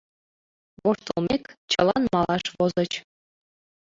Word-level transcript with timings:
Воштылмек, 0.81 1.43
чылан 1.71 2.03
малаш 2.13 2.43
возыч. 2.57 2.91